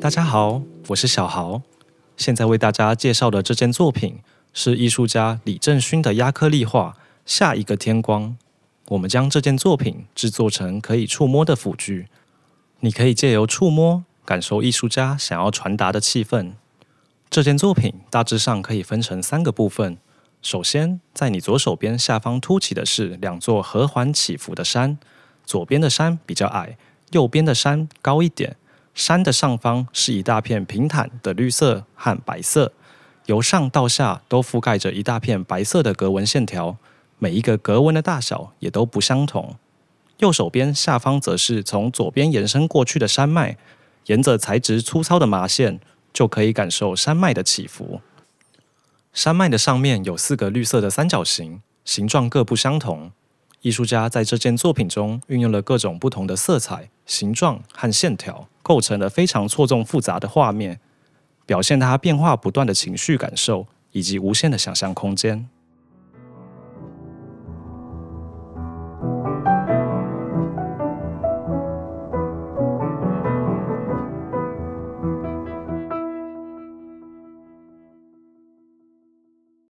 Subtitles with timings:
[0.00, 1.60] 大家好，我是小豪。
[2.16, 4.20] 现在为大家介绍的这件作品
[4.54, 8.30] 是艺术家李正勋的压克力画《下一个天光》。
[8.88, 12.06] 我们将这件作品制作成可以触摸的辅具，
[12.80, 16.52] 你可以借由触摸感受艺术家想要传达的气氛。
[17.28, 19.98] 这件作品大致上可以分成三个部分。
[20.40, 24.96] 首先，在你左手边下方凸起的是两座和缓起伏的山，
[25.44, 26.78] 左边的山比较矮，
[27.10, 28.56] 右边的山高一点。
[28.94, 32.72] 山的上方是一大片平坦的绿色和白色，
[33.26, 36.76] 由上到下都覆盖着一大片白色的格纹线条，
[37.18, 39.56] 每一个格纹的大小也都不相同。
[40.18, 43.56] 右手边下方则是从左边延伸过去的山脉，
[44.06, 45.78] 沿着材质粗糙的麻线，
[46.12, 48.00] 就可以感受山脉的起伏。
[49.18, 53.10] 山脉的上面有四个绿色的三角形，形状各不相同。
[53.62, 60.78] 艺术家在这件作品中运用了各种不同的色彩、形状和线条，构成了非常错综复杂的画面，
[61.44, 65.48] 表现他变化不断的情绪感受以及无限的想象空间。